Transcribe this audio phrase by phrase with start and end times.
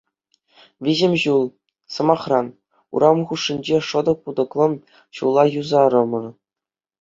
[0.85, 1.43] Виҫӗм ҫул,
[1.95, 2.47] сӑмахран,
[3.01, 4.67] урам хушшинчи шӑтӑк-путӑклӑ
[5.19, 6.25] ҫула юсарӑмӑр.